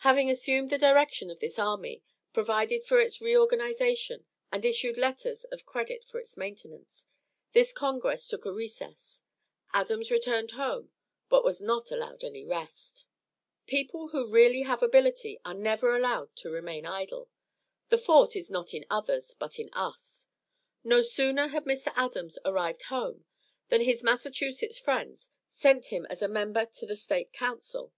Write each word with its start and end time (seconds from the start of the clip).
Having 0.00 0.28
assumed 0.28 0.68
the 0.68 0.76
direction 0.76 1.30
of 1.30 1.40
this 1.40 1.58
army, 1.58 2.02
provided 2.34 2.84
for 2.84 3.00
its 3.00 3.22
reorganization, 3.22 4.26
and 4.52 4.62
issued 4.62 4.98
letters 4.98 5.44
of 5.44 5.64
credit 5.64 6.04
for 6.04 6.20
its 6.20 6.36
maintenance, 6.36 7.06
this 7.52 7.72
congress 7.72 8.28
took 8.28 8.44
a 8.44 8.52
recess. 8.52 9.22
Adams 9.72 10.10
returned 10.10 10.50
home, 10.50 10.90
but 11.30 11.42
was 11.44 11.62
not 11.62 11.90
allowed 11.90 12.22
any 12.22 12.44
rest. 12.44 13.06
People 13.66 14.08
who 14.08 14.30
really 14.30 14.64
have 14.64 14.82
ability 14.82 15.40
are 15.46 15.54
never 15.54 15.96
allowed 15.96 16.36
to 16.36 16.50
remain 16.50 16.84
idle; 16.84 17.30
the 17.88 17.96
fault 17.96 18.36
is 18.36 18.50
not 18.50 18.74
in 18.74 18.84
others, 18.90 19.32
but 19.38 19.58
in 19.58 19.70
us. 19.72 20.26
No 20.84 21.00
sooner 21.00 21.48
had 21.48 21.64
Mr. 21.64 21.90
Adams 21.96 22.38
arrived 22.44 22.82
home 22.92 23.24
than 23.68 23.80
his 23.80 24.02
Massachusetts 24.02 24.76
friends 24.78 25.30
sent 25.52 25.86
him 25.86 26.04
as 26.10 26.20
a 26.20 26.28
member 26.28 26.66
to 26.66 26.84
the 26.84 26.94
State 26.96 27.32
council. 27.32 27.94